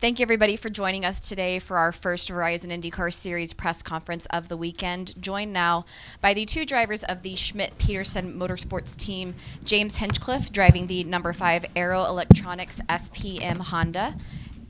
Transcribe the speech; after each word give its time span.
Thank 0.00 0.20
you, 0.20 0.22
everybody, 0.22 0.54
for 0.54 0.70
joining 0.70 1.04
us 1.04 1.18
today 1.18 1.58
for 1.58 1.76
our 1.76 1.90
first 1.90 2.30
Verizon 2.30 2.70
IndyCar 2.70 3.12
Series 3.12 3.52
press 3.52 3.82
conference 3.82 4.26
of 4.26 4.46
the 4.48 4.56
weekend. 4.56 5.20
Joined 5.20 5.52
now 5.52 5.86
by 6.20 6.34
the 6.34 6.44
two 6.44 6.64
drivers 6.64 7.02
of 7.02 7.22
the 7.22 7.34
Schmidt 7.34 7.76
Peterson 7.78 8.38
Motorsports 8.38 8.96
team 8.96 9.34
James 9.64 9.96
Hinchcliffe, 9.96 10.52
driving 10.52 10.86
the 10.86 11.02
number 11.02 11.32
five 11.32 11.66
Arrow 11.74 12.04
Electronics 12.04 12.80
SPM 12.88 13.58
Honda, 13.58 14.14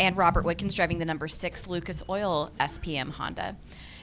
and 0.00 0.16
Robert 0.16 0.46
Wickens, 0.46 0.72
driving 0.72 0.98
the 0.98 1.04
number 1.04 1.28
six 1.28 1.66
Lucas 1.66 2.02
Oil 2.08 2.50
SPM 2.58 3.10
Honda. 3.10 3.54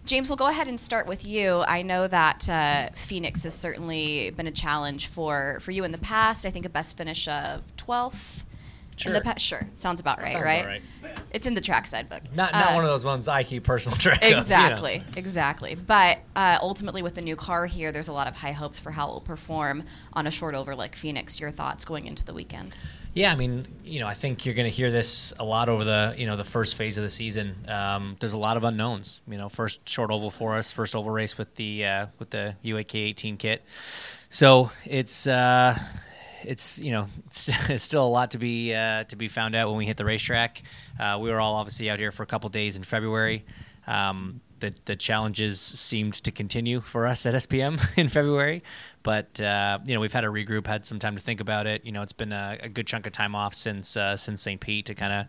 James, 0.05 0.29
we'll 0.29 0.37
go 0.37 0.45
ahead 0.45 0.67
and 0.67 0.79
start 0.79 1.07
with 1.07 1.25
you. 1.25 1.63
I 1.67 1.81
know 1.81 2.07
that 2.07 2.47
uh, 2.47 2.89
Phoenix 2.93 3.45
has 3.45 3.55
certainly 3.55 4.29
been 4.29 4.45
a 4.45 4.51
challenge 4.51 5.07
for, 5.07 5.57
for 5.61 5.71
you 5.71 5.85
in 5.85 5.91
the 5.91 5.97
past. 5.97 6.45
I 6.45 6.51
think 6.51 6.67
a 6.67 6.69
best 6.69 6.95
finish 6.95 7.27
of 7.27 7.63
12th 7.77 8.43
Sure. 8.97 9.09
in 9.11 9.13
the 9.13 9.21
past. 9.21 9.43
Sure, 9.45 9.61
sounds 9.75 9.99
about 9.99 10.19
right, 10.21 10.33
Sounds 10.33 10.45
right? 10.45 10.59
about 10.61 10.67
right. 10.69 10.81
It's 11.31 11.45
in 11.47 11.53
the 11.53 11.61
trackside 11.61 12.09
book. 12.09 12.21
Not 12.33 12.53
not 12.53 12.71
Uh, 12.71 12.75
one 12.75 12.83
of 12.83 12.89
those 12.89 13.03
ones 13.05 13.27
I 13.27 13.43
keep 13.43 13.63
personal 13.63 13.97
track 13.99 14.21
of. 14.23 14.29
you 14.29 14.35
know. 14.35 14.41
Exactly, 14.41 15.03
exactly. 15.15 15.75
But 15.75 16.19
uh, 16.35 16.57
ultimately, 16.61 17.01
with 17.03 17.15
the 17.15 17.21
new 17.21 17.35
car 17.35 17.65
here, 17.65 17.91
there's 17.91 18.07
a 18.07 18.13
lot 18.13 18.27
of 18.27 18.35
high 18.35 18.53
hopes 18.53 18.79
for 18.79 18.91
how 18.91 19.09
it 19.09 19.11
will 19.11 19.21
perform 19.21 19.83
on 20.13 20.27
a 20.27 20.31
short 20.31 20.55
over 20.55 20.75
like 20.75 20.95
Phoenix. 20.95 21.39
Your 21.39 21.51
thoughts 21.51 21.85
going 21.85 22.05
into 22.05 22.23
the 22.25 22.33
weekend? 22.33 22.77
Yeah, 23.13 23.31
I 23.31 23.37
mean, 23.37 23.65
you 23.85 24.01
know, 24.01 24.07
I 24.07 24.13
think 24.13 24.45
you're 24.45 24.55
going 24.55 24.69
to 24.69 24.75
hear 24.75 24.91
this 24.91 25.33
a 25.39 25.45
lot 25.45 25.69
over 25.69 25.85
the, 25.85 26.13
you 26.17 26.27
know, 26.27 26.35
the 26.35 26.43
first 26.43 26.75
phase 26.75 26.97
of 26.97 27.03
the 27.05 27.09
season. 27.09 27.55
Um, 27.69 28.17
there's 28.19 28.33
a 28.33 28.37
lot 28.37 28.57
of 28.57 28.65
unknowns. 28.65 29.21
You 29.25 29.37
know, 29.37 29.47
first 29.47 29.87
short 29.87 30.11
oval 30.11 30.29
for 30.29 30.55
us, 30.55 30.69
first 30.69 30.97
oval 30.97 31.11
race 31.11 31.37
with 31.37 31.55
the 31.55 31.85
uh, 31.85 32.07
with 32.19 32.29
the 32.31 32.55
UAK 32.65 32.95
18 32.95 33.37
kit. 33.37 33.63
So 34.29 34.69
it's 34.85 35.27
uh, 35.27 35.77
it's 36.45 36.79
you 36.79 36.91
know 36.91 37.07
it's, 37.27 37.83
still 37.83 38.05
a 38.05 38.07
lot 38.07 38.31
to 38.31 38.37
be 38.37 38.73
uh, 38.73 39.03
to 39.05 39.15
be 39.15 39.27
found 39.27 39.55
out 39.55 39.69
when 39.69 39.77
we 39.77 39.85
hit 39.85 39.97
the 39.97 40.05
racetrack. 40.05 40.63
Uh, 40.99 41.17
we 41.21 41.29
were 41.29 41.39
all 41.39 41.55
obviously 41.55 41.89
out 41.89 41.99
here 41.99 42.11
for 42.11 42.23
a 42.23 42.27
couple 42.27 42.49
days 42.49 42.77
in 42.77 42.83
February. 42.83 43.45
Um, 43.87 44.41
the, 44.59 44.73
the 44.85 44.95
challenges 44.95 45.59
seemed 45.59 46.13
to 46.13 46.31
continue 46.31 46.79
for 46.79 47.05
us 47.05 47.25
at 47.25 47.33
SPM 47.33 47.79
in 47.97 48.07
February, 48.07 48.63
but 49.03 49.39
uh, 49.41 49.79
you 49.85 49.93
know 49.93 49.99
we've 49.99 50.13
had 50.13 50.23
a 50.23 50.27
regroup, 50.27 50.65
had 50.65 50.85
some 50.85 50.97
time 50.97 51.15
to 51.15 51.21
think 51.21 51.41
about 51.41 51.67
it. 51.67 51.85
You 51.85 51.91
know 51.91 52.01
it's 52.01 52.13
been 52.13 52.31
a, 52.31 52.57
a 52.61 52.69
good 52.69 52.87
chunk 52.87 53.05
of 53.05 53.11
time 53.11 53.35
off 53.35 53.53
since 53.53 53.97
uh, 53.97 54.15
since 54.15 54.41
St. 54.41 54.59
Pete 54.59 54.85
to 54.85 54.95
kind 54.95 55.13
of 55.13 55.27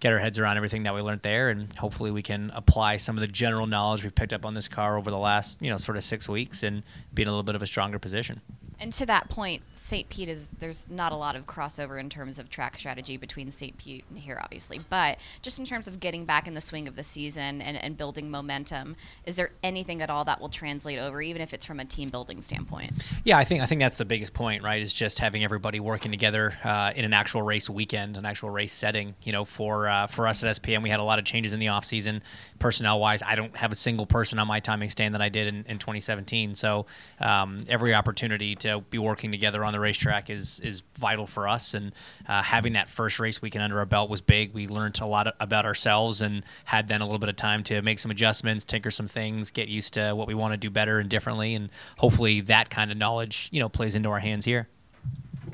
get 0.00 0.12
our 0.12 0.18
heads 0.18 0.38
around 0.38 0.56
everything 0.56 0.82
that 0.82 0.94
we 0.94 1.00
learned 1.00 1.22
there, 1.22 1.48
and 1.48 1.74
hopefully 1.76 2.10
we 2.10 2.22
can 2.22 2.50
apply 2.54 2.98
some 2.98 3.16
of 3.16 3.22
the 3.22 3.28
general 3.28 3.66
knowledge 3.66 4.02
we've 4.02 4.14
picked 4.14 4.32
up 4.32 4.44
on 4.44 4.54
this 4.54 4.68
car 4.68 4.98
over 4.98 5.10
the 5.10 5.18
last 5.18 5.62
you 5.62 5.70
know 5.70 5.78
sort 5.78 5.96
of 5.96 6.04
six 6.04 6.28
weeks 6.28 6.62
and 6.62 6.82
be 7.14 7.22
in 7.22 7.28
a 7.28 7.30
little 7.30 7.42
bit 7.42 7.54
of 7.54 7.62
a 7.62 7.66
stronger 7.66 7.98
position. 7.98 8.40
And 8.78 8.92
to 8.94 9.06
that 9.06 9.30
point, 9.30 9.62
St. 9.74 10.08
Pete 10.08 10.28
is 10.28 10.50
there's 10.58 10.86
not 10.90 11.12
a 11.12 11.16
lot 11.16 11.34
of 11.34 11.46
crossover 11.46 11.98
in 11.98 12.10
terms 12.10 12.38
of 12.38 12.50
track 12.50 12.76
strategy 12.76 13.16
between 13.16 13.50
St. 13.50 13.76
Pete 13.78 14.04
and 14.10 14.18
here, 14.18 14.38
obviously. 14.42 14.80
But 14.90 15.18
just 15.40 15.58
in 15.58 15.64
terms 15.64 15.88
of 15.88 15.98
getting 15.98 16.24
back 16.24 16.46
in 16.46 16.54
the 16.54 16.60
swing 16.60 16.86
of 16.86 16.94
the 16.94 17.02
season 17.02 17.62
and, 17.62 17.76
and 17.76 17.96
building 17.96 18.30
momentum, 18.30 18.96
is 19.24 19.36
there 19.36 19.50
anything 19.62 20.02
at 20.02 20.10
all 20.10 20.24
that 20.26 20.40
will 20.40 20.50
translate 20.50 20.98
over, 20.98 21.22
even 21.22 21.40
if 21.40 21.54
it's 21.54 21.64
from 21.64 21.80
a 21.80 21.84
team 21.86 22.10
building 22.10 22.42
standpoint? 22.42 22.92
Yeah, 23.24 23.38
I 23.38 23.44
think 23.44 23.62
I 23.62 23.66
think 23.66 23.80
that's 23.80 23.98
the 23.98 24.04
biggest 24.04 24.34
point, 24.34 24.62
right? 24.62 24.82
Is 24.82 24.92
just 24.92 25.18
having 25.18 25.42
everybody 25.42 25.80
working 25.80 26.10
together 26.10 26.58
uh, 26.62 26.92
in 26.94 27.04
an 27.04 27.14
actual 27.14 27.42
race 27.42 27.70
weekend, 27.70 28.16
an 28.16 28.26
actual 28.26 28.50
race 28.50 28.72
setting. 28.72 29.14
You 29.22 29.32
know, 29.32 29.44
for 29.44 29.88
uh, 29.88 30.06
for 30.06 30.26
us 30.26 30.44
at 30.44 30.54
SPM, 30.56 30.82
we 30.82 30.90
had 30.90 31.00
a 31.00 31.04
lot 31.04 31.18
of 31.18 31.24
changes 31.24 31.54
in 31.54 31.60
the 31.60 31.68
off 31.68 31.84
season, 31.84 32.22
personnel 32.58 33.00
wise. 33.00 33.22
I 33.22 33.36
don't 33.36 33.56
have 33.56 33.72
a 33.72 33.76
single 33.76 34.06
person 34.06 34.38
on 34.38 34.46
my 34.46 34.60
timing 34.60 34.90
stand 34.90 35.14
that 35.14 35.22
I 35.22 35.30
did 35.30 35.48
in, 35.48 35.64
in 35.66 35.78
2017. 35.78 36.54
So 36.54 36.86
um, 37.20 37.64
every 37.68 37.94
opportunity 37.94 38.54
to 38.56 38.65
be 38.90 38.98
working 38.98 39.30
together 39.30 39.64
on 39.64 39.72
the 39.72 39.80
racetrack 39.80 40.30
is 40.30 40.60
is 40.60 40.82
vital 40.98 41.26
for 41.26 41.48
us. 41.48 41.74
And 41.74 41.94
uh, 42.28 42.42
having 42.42 42.74
that 42.74 42.88
first 42.88 43.18
race 43.20 43.40
weekend 43.40 43.62
under 43.64 43.78
our 43.78 43.86
belt 43.86 44.10
was 44.10 44.20
big. 44.20 44.52
We 44.52 44.66
learned 44.68 44.98
a 45.00 45.06
lot 45.06 45.34
about 45.40 45.64
ourselves 45.66 46.22
and 46.22 46.44
had 46.64 46.88
then 46.88 47.00
a 47.00 47.04
little 47.04 47.18
bit 47.18 47.28
of 47.28 47.36
time 47.36 47.62
to 47.64 47.82
make 47.82 47.98
some 47.98 48.10
adjustments, 48.10 48.64
tinker 48.64 48.90
some 48.90 49.08
things, 49.08 49.50
get 49.50 49.68
used 49.68 49.94
to 49.94 50.12
what 50.12 50.26
we 50.28 50.34
want 50.34 50.52
to 50.52 50.56
do 50.56 50.70
better 50.70 50.98
and 50.98 51.08
differently, 51.08 51.54
and 51.54 51.70
hopefully 51.98 52.40
that 52.42 52.70
kind 52.70 52.90
of 52.90 52.96
knowledge, 52.96 53.48
you 53.52 53.60
know, 53.60 53.68
plays 53.68 53.94
into 53.94 54.08
our 54.10 54.20
hands 54.20 54.44
here. 54.44 54.68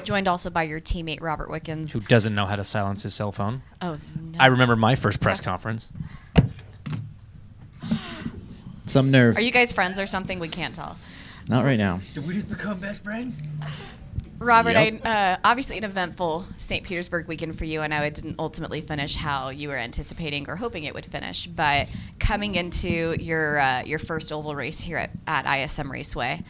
Joined 0.05 0.27
also 0.27 0.51
by 0.51 0.63
your 0.65 0.81
teammate 0.81 1.21
Robert 1.21 1.51
Wickens. 1.51 1.93
Who 1.93 2.01
doesn't 2.01 2.35
know 2.35 2.47
how 2.47 2.57
to 2.57 2.65
silence 2.65 3.03
his 3.03 3.15
cell 3.15 3.31
phone? 3.31 3.63
Oh, 3.81 3.99
no. 4.21 4.39
I 4.41 4.47
remember 4.47 4.75
my 4.75 4.95
first 4.95 5.21
press 5.21 5.39
Yes. 5.39 5.45
conference. 5.45 5.93
Some 8.87 9.11
nerve. 9.11 9.37
Are 9.37 9.41
you 9.41 9.53
guys 9.53 9.73
friends 9.73 9.99
or 9.99 10.07
something? 10.07 10.39
We 10.39 10.49
can't 10.49 10.75
tell. 10.75 10.97
Not 11.49 11.65
right 11.65 11.79
now. 11.79 12.01
Did 12.15 12.27
we 12.27 12.35
just 12.35 12.49
become 12.49 12.79
best 12.79 13.03
friends? 13.03 13.43
Robert, 14.39 14.73
Yep. 14.73 15.03
I, 15.05 15.09
uh, 15.09 15.37
obviously 15.45 15.79
an 15.79 15.85
eventful 15.85 16.45
St. 16.57 16.85
Petersburg 16.85 17.29
weekend 17.29 17.57
for 17.57 17.65
you. 17.65 17.81
I 17.81 17.87
know 17.87 18.03
it 18.03 18.15
didn't 18.15 18.37
ultimately 18.39 18.81
finish 18.81 19.15
how 19.15 19.51
you 19.51 19.69
were 19.69 19.77
anticipating 19.77 20.49
or 20.49 20.57
hoping 20.57 20.85
it 20.85 20.95
would 20.95 21.07
finish, 21.07 21.47
but 21.47 21.89
coming 22.19 22.57
into 22.57 23.17
your 23.23 23.61
uh, 23.61 23.83
your 23.85 24.01
first 24.01 24.33
oval 24.33 24.57
race 24.57 24.81
here 24.81 24.97
at, 24.97 25.11
at 25.27 25.47
ISM 25.47 25.91
Raceway, 25.91 26.43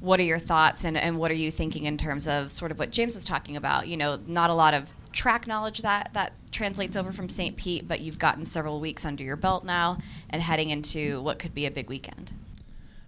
what 0.00 0.18
are 0.18 0.24
your 0.24 0.40
thoughts 0.40 0.84
and, 0.84 0.96
and 0.96 1.18
what 1.18 1.30
are 1.30 1.34
you 1.34 1.52
thinking 1.52 1.84
in 1.84 1.96
terms 1.96 2.26
of 2.26 2.50
sort 2.50 2.72
of 2.72 2.78
what 2.78 2.90
James 2.90 3.14
was 3.14 3.24
talking 3.24 3.56
about? 3.56 3.86
You 3.86 3.96
know, 3.96 4.18
not 4.26 4.50
a 4.50 4.54
lot 4.54 4.74
of 4.74 4.92
track 5.12 5.46
knowledge 5.46 5.82
that 5.82 6.10
that 6.14 6.32
translates 6.50 6.96
over 6.96 7.12
from 7.12 7.28
St. 7.28 7.56
Pete, 7.56 7.86
but 7.86 8.00
you've 8.00 8.18
gotten 8.18 8.44
several 8.44 8.80
weeks 8.80 9.04
under 9.04 9.22
your 9.22 9.36
belt 9.36 9.64
now 9.64 9.98
and 10.30 10.42
heading 10.42 10.70
into 10.70 11.20
what 11.22 11.38
could 11.38 11.54
be 11.54 11.66
a 11.66 11.70
big 11.70 11.88
weekend. 11.88 12.32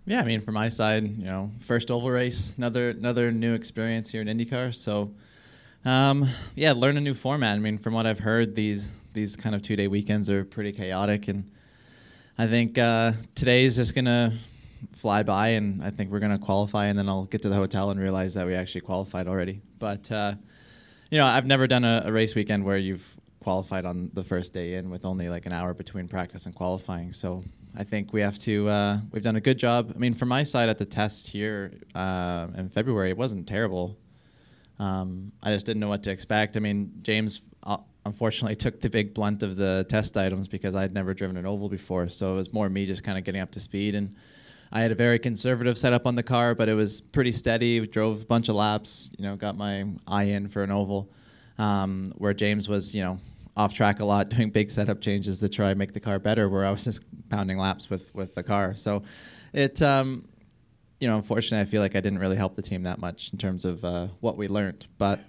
Yeah, 0.08 0.22
I 0.22 0.24
mean, 0.24 0.40
from 0.40 0.54
my 0.54 0.68
side, 0.68 1.06
you 1.18 1.26
know, 1.26 1.50
first 1.60 1.90
oval 1.90 2.08
race, 2.08 2.54
another 2.56 2.88
another 2.88 3.30
new 3.30 3.52
experience 3.52 4.10
here 4.10 4.22
in 4.22 4.26
IndyCar. 4.26 4.74
So, 4.74 5.12
um, 5.84 6.26
yeah, 6.54 6.72
learn 6.72 6.96
a 6.96 7.00
new 7.02 7.12
format. 7.12 7.56
I 7.56 7.58
mean, 7.58 7.76
from 7.76 7.92
what 7.92 8.06
I've 8.06 8.18
heard, 8.18 8.54
these 8.54 8.90
these 9.12 9.36
kind 9.36 9.54
of 9.54 9.60
two 9.60 9.76
day 9.76 9.86
weekends 9.86 10.30
are 10.30 10.46
pretty 10.46 10.72
chaotic, 10.72 11.28
and 11.28 11.50
I 12.38 12.46
think 12.46 12.78
uh, 12.78 13.12
today's 13.34 13.76
just 13.76 13.94
gonna 13.94 14.32
fly 14.92 15.24
by, 15.24 15.48
and 15.48 15.84
I 15.84 15.90
think 15.90 16.10
we're 16.10 16.20
gonna 16.20 16.38
qualify, 16.38 16.86
and 16.86 16.98
then 16.98 17.06
I'll 17.06 17.26
get 17.26 17.42
to 17.42 17.50
the 17.50 17.56
hotel 17.56 17.90
and 17.90 18.00
realize 18.00 18.32
that 18.32 18.46
we 18.46 18.54
actually 18.54 18.80
qualified 18.80 19.28
already. 19.28 19.60
But 19.78 20.10
uh, 20.10 20.36
you 21.10 21.18
know, 21.18 21.26
I've 21.26 21.44
never 21.44 21.66
done 21.66 21.84
a, 21.84 22.04
a 22.06 22.12
race 22.12 22.34
weekend 22.34 22.64
where 22.64 22.78
you've 22.78 23.14
qualified 23.40 23.84
on 23.84 24.10
the 24.14 24.24
first 24.24 24.54
day 24.54 24.76
in 24.76 24.88
with 24.88 25.04
only 25.04 25.28
like 25.28 25.44
an 25.44 25.52
hour 25.52 25.74
between 25.74 26.08
practice 26.08 26.46
and 26.46 26.54
qualifying. 26.54 27.12
So 27.12 27.44
I 27.78 27.84
think 27.84 28.12
we 28.12 28.22
have 28.22 28.36
to. 28.40 28.68
Uh, 28.68 28.98
we've 29.12 29.22
done 29.22 29.36
a 29.36 29.40
good 29.40 29.56
job. 29.56 29.92
I 29.94 29.98
mean, 29.98 30.14
from 30.14 30.28
my 30.28 30.42
side 30.42 30.68
at 30.68 30.78
the 30.78 30.84
test 30.84 31.28
here 31.28 31.72
uh, 31.94 32.48
in 32.56 32.70
February, 32.70 33.10
it 33.10 33.16
wasn't 33.16 33.46
terrible. 33.46 33.96
Um, 34.80 35.30
I 35.44 35.52
just 35.52 35.64
didn't 35.64 35.78
know 35.78 35.88
what 35.88 36.02
to 36.02 36.10
expect. 36.10 36.56
I 36.56 36.60
mean, 36.60 36.92
James 37.02 37.40
uh, 37.62 37.76
unfortunately 38.04 38.56
took 38.64 38.80
the 38.80 38.90
big 38.90 39.14
blunt 39.14 39.44
of 39.44 39.54
the 39.54 39.86
test 39.88 40.16
items 40.16 40.48
because 40.48 40.74
I'd 40.74 40.92
never 40.92 41.14
driven 41.14 41.36
an 41.36 41.46
oval 41.46 41.68
before. 41.68 42.08
So 42.08 42.32
it 42.32 42.36
was 42.36 42.52
more 42.52 42.68
me 42.68 42.84
just 42.84 43.04
kind 43.04 43.16
of 43.16 43.22
getting 43.22 43.40
up 43.40 43.52
to 43.52 43.60
speed 43.60 43.94
and. 43.94 44.14
I 44.70 44.82
had 44.82 44.92
a 44.92 44.94
very 44.94 45.18
conservative 45.18 45.78
setup 45.78 46.06
on 46.06 46.14
the 46.14 46.22
car, 46.22 46.54
but 46.54 46.68
it 46.68 46.74
was 46.74 47.00
pretty 47.00 47.32
steady. 47.32 47.86
Drove 47.86 48.20
a 48.20 48.24
bunch 48.26 48.50
of 48.50 48.54
laps, 48.54 49.10
you 49.16 49.24
know, 49.24 49.34
got 49.34 49.56
my 49.56 49.86
eye 50.06 50.24
in 50.24 50.46
for 50.48 50.62
an 50.62 50.70
oval. 50.70 51.10
Um, 51.56 52.12
where 52.18 52.34
James 52.34 52.68
was, 52.68 52.94
you 52.94 53.00
know, 53.00 53.18
off 53.58 53.74
track 53.74 54.00
a 54.00 54.04
lot, 54.04 54.28
doing 54.36 54.50
big 54.50 54.70
setup 54.70 55.00
changes 55.02 55.38
to 55.40 55.48
try 55.48 55.70
and 55.70 55.78
make 55.78 55.92
the 55.92 56.00
car 56.00 56.18
better. 56.18 56.48
Where 56.48 56.64
I 56.64 56.70
was 56.70 56.84
just 56.84 57.02
pounding 57.28 57.58
laps 57.58 57.90
with 57.90 58.14
with 58.14 58.34
the 58.34 58.42
car. 58.42 58.74
So, 58.74 59.02
it, 59.52 59.82
um, 59.82 60.26
you 61.00 61.08
know, 61.08 61.16
unfortunately, 61.16 61.60
I 61.60 61.66
feel 61.66 61.82
like 61.82 61.94
I 61.94 62.00
didn't 62.00 62.20
really 62.20 62.36
help 62.36 62.56
the 62.56 62.62
team 62.62 62.84
that 62.84 62.98
much 62.98 63.30
in 63.32 63.38
terms 63.38 63.64
of 63.66 63.84
uh, 63.84 64.06
what 64.20 64.36
we 64.38 64.48
learned. 64.48 64.86
But, 64.96 65.20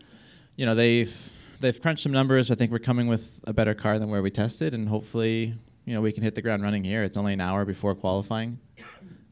you 0.55 0.65
know, 0.65 0.75
they've 0.75 1.31
they've 1.59 1.81
crunched 1.81 2.03
some 2.03 2.13
numbers. 2.13 2.49
I 2.49 2.55
think 2.55 2.71
we're 2.71 2.79
coming 2.79 3.07
with 3.07 3.41
a 3.45 3.53
better 3.53 3.73
car 3.73 3.99
than 3.99 4.09
where 4.09 4.21
we 4.21 4.31
tested, 4.31 4.73
and 4.73 4.87
hopefully, 4.87 5.53
you 5.83 5.93
know, 5.93 6.01
we 6.01 6.13
can 6.13 6.23
hit 6.23 6.35
the 6.35 6.41
ground 6.41 6.63
running 6.63 6.85
here. 6.85 7.03
It's 7.03 7.17
only 7.17 7.33
an 7.33 7.41
hour 7.41 7.65
before 7.65 7.95
qualifying 7.95 8.59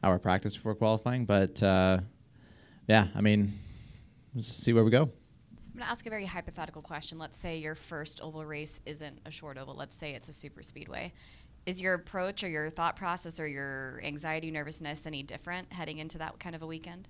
hour 0.04 0.20
practice 0.20 0.56
before 0.56 0.76
qualifying. 0.76 1.26
But 1.26 1.62
uh, 1.62 2.00
yeah, 2.88 3.08
I 3.16 3.22
mean, 3.22 3.54
let's 4.34 4.48
see 4.48 4.74
where 4.74 4.84
we 4.84 4.92
go. 4.92 5.10
I'm 5.78 5.82
going 5.82 5.90
to 5.90 5.92
ask 5.92 6.08
a 6.08 6.10
very 6.10 6.26
hypothetical 6.26 6.82
question. 6.82 7.20
Let's 7.20 7.38
say 7.38 7.60
your 7.60 7.76
first 7.76 8.20
oval 8.24 8.44
race 8.44 8.82
isn't 8.88 9.20
a 9.28 9.30
short 9.30 9.60
oval. 9.60 9.76
Let's 9.76 9.96
say 9.96 10.16
it's 10.16 10.28
a 10.28 10.34
super 10.34 10.64
speedway. 10.64 11.14
Is 11.68 11.80
your 11.80 11.94
approach 11.94 12.44
or 12.44 12.50
your 12.50 12.72
thought 12.72 12.96
process 12.96 13.40
or 13.40 13.46
your 13.46 14.02
anxiety, 14.04 14.50
nervousness 14.50 15.06
any 15.06 15.22
different 15.22 15.72
heading 15.72 16.00
into 16.00 16.18
that 16.18 16.40
kind 16.40 16.56
of 16.56 16.64
a 16.64 16.66
weekend? 16.66 17.08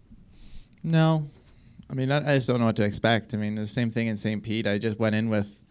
No, 0.84 1.30
I 1.90 1.94
mean, 1.94 2.12
I, 2.12 2.18
I 2.18 2.36
just 2.36 2.50
don't 2.50 2.60
know 2.60 2.66
what 2.66 2.76
to 2.76 2.84
expect. 2.84 3.34
I 3.34 3.38
mean, 3.38 3.56
the 3.56 3.70
same 3.70 3.90
thing 3.90 4.08
in 4.08 4.18
St. 4.18 4.44
Pete. 4.44 4.68
I 4.68 4.80
just 4.80 5.00
went 5.00 5.16
in 5.16 5.30
with 5.30 5.64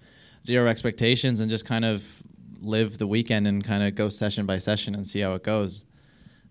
zero 0.42 0.66
expectations 0.66 1.42
and 1.42 1.50
just 1.50 1.66
kind 1.66 1.84
of 1.84 2.22
live 2.62 2.96
the 2.96 3.06
weekend 3.06 3.46
and 3.46 3.62
kind 3.62 3.82
of 3.82 3.94
go 3.94 4.08
session 4.08 4.46
by 4.46 4.56
session 4.56 4.94
and 4.94 5.06
see 5.06 5.20
how 5.20 5.34
it 5.34 5.42
goes. 5.42 5.84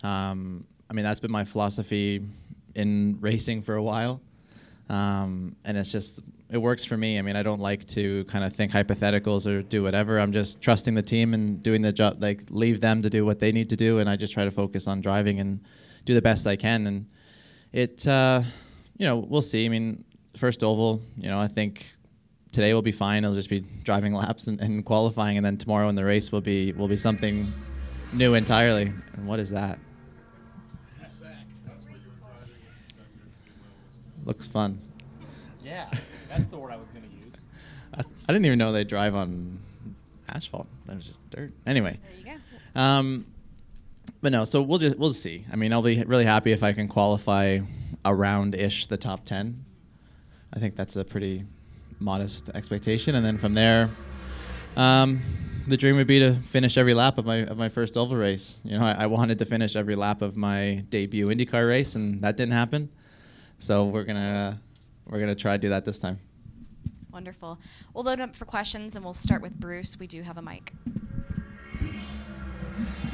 Um, 0.03 0.68
I 0.91 0.94
mean, 0.94 1.06
that's 1.06 1.19
been 1.19 1.31
my 1.31 1.44
philosophy 1.44 2.24
in 2.75 3.18
racing 3.19 3.63
for 3.63 3.74
a 3.74 3.81
while. 3.81 4.21
Um, 4.88 5.56
and 5.65 5.75
it's 5.77 5.91
just, 5.91 6.19
it 6.50 6.57
works 6.57 6.86
for 6.86 6.95
me. 6.95 7.18
I 7.18 7.21
mean, 7.21 7.36
I 7.36 7.44
don't 7.44 7.59
like 7.59 7.86
to 7.89 8.24
kind 8.25 8.45
of 8.45 8.53
think 8.53 8.71
hypotheticals 8.71 9.47
or 9.47 9.62
do 9.62 9.81
whatever. 9.81 10.19
I'm 10.19 10.31
just 10.31 10.62
trusting 10.62 10.94
the 10.94 11.01
team 11.01 11.33
and 11.33 11.62
doing 11.62 11.81
the 11.81 11.92
job, 11.92 12.21
like 12.21 12.44
leave 12.50 12.81
them 12.81 13.01
to 13.01 13.09
do 13.09 13.25
what 13.25 13.39
they 13.39 13.51
need 13.51 13.69
to 13.69 13.75
do. 13.75 14.00
And 14.00 14.09
I 14.09 14.15
just 14.15 14.33
try 14.33 14.45
to 14.45 14.51
focus 14.51 14.88
on 14.88 15.01
driving 15.01 15.39
and 15.39 15.59
do 16.06 16.13
the 16.13 16.21
best 16.21 16.45
I 16.45 16.56
can. 16.56 16.86
And 16.88 17.07
it, 17.71 18.07
uh, 18.07 18.44
you 18.97 19.07
know, 19.07 19.18
we'll 19.18 19.42
see. 19.42 19.65
I 19.65 19.69
mean, 19.69 20.06
first 20.38 20.63
oval, 20.63 21.01
you 21.18 21.30
know, 21.30 21.39
I 21.39 21.47
think 21.47 21.95
today 22.51 22.74
will 22.74 22.81
be 22.81 22.91
fine. 22.91 23.24
It'll 23.24 23.36
just 23.36 23.50
be 23.50 23.62
driving 23.83 24.13
laps 24.24 24.48
and, 24.48 24.59
and 24.62 24.86
qualifying, 24.86 25.38
and 25.38 25.45
then 25.45 25.57
tomorrow 25.57 25.89
in 25.89 25.95
the 25.95 26.06
race 26.06 26.31
will 26.31 26.41
be 26.41 26.71
will 26.74 26.88
be 26.88 26.98
something 26.98 27.48
new 28.13 28.33
entirely. 28.36 28.94
And 29.13 29.27
what 29.27 29.39
is 29.39 29.50
that? 29.50 29.80
Looks 34.25 34.48
fun. 34.48 34.81
Yeah, 35.63 35.88
that's 36.30 36.48
the 36.48 36.57
word 36.57 36.71
I 36.71 36.77
was 36.77 36.89
going 36.89 37.03
to 37.03 37.15
use. 37.15 38.06
I, 38.27 38.33
didn't 38.33 38.45
even 38.45 38.57
know 38.57 38.72
they 38.72 38.83
drive 38.83 39.16
on 39.16 39.60
asphalt. 40.30 40.68
That 40.86 40.95
was 40.95 41.06
just 41.06 41.30
dirt. 41.30 41.51
Anyway. 41.66 42.00
There 42.01 42.33
you 42.33 42.39
go. 42.75 42.80
Um, 42.80 43.27
but 44.22 44.31
no, 44.31 44.44
so 44.44 44.62
we'll 44.62 44.80
just 44.80 44.98
we'll 44.98 45.13
see. 45.13 45.45
I 45.51 45.56
mean, 45.56 45.72
I'll 45.72 45.81
be 45.81 46.04
really 46.04 46.25
happy 46.25 46.51
if 46.51 46.63
I 46.63 46.74
can 46.74 46.88
qualify 46.88 47.60
around 48.04 48.56
ish 48.56 48.88
the 48.88 48.98
top 48.98 49.25
ten. 49.25 49.63
I 50.54 50.60
think 50.60 50.75
that's 50.75 50.95
a 50.95 51.04
pretty 51.04 51.44
modest 52.00 52.50
expectation, 52.50 53.16
and 53.16 53.25
then 53.25 53.38
from 53.38 53.54
there, 53.54 53.89
um, 54.77 55.22
the 55.68 55.77
dream 55.77 55.95
would 55.98 56.07
be 56.07 56.19
to 56.19 56.33
finish 56.33 56.77
every 56.77 56.94
lap 56.94 57.18
of 57.18 57.25
my 57.25 57.38
of 57.38 57.57
my 57.57 57.69
first 57.69 57.98
oval 57.98 58.18
race. 58.18 58.62
You 58.63 58.77
know, 58.77 58.86
I, 58.86 59.04
I 59.04 59.06
wanted 59.07 59.39
to 59.39 59.45
finish 59.45 59.75
every 59.75 59.95
lap 59.95 60.22
of 60.22 60.36
my 60.36 60.83
debut 60.89 61.27
IndyCar 61.27 61.68
race, 61.68 61.95
and 61.95 62.22
that 62.22 62.38
didn't 62.38 62.54
happen. 62.54 62.89
So 63.60 63.86
we're 63.86 64.04
gonna 64.04 64.60
we're 65.07 65.19
gonna 65.19 65.36
try 65.36 65.54
to 65.54 65.62
do 65.62 65.69
that 65.69 65.86
this 65.86 66.00
time. 66.00 66.19
Wonderful. 67.15 67.57
We'll 67.94 68.03
load 68.03 68.19
up 68.19 68.35
for 68.35 68.44
questions, 68.44 68.97
and 68.97 69.06
we'll 69.06 69.13
start 69.13 69.41
with 69.41 69.57
Bruce. 69.57 69.97
We 69.97 70.06
do 70.06 70.21
have 70.21 70.38
a 70.38 70.41
mic. 70.41 70.73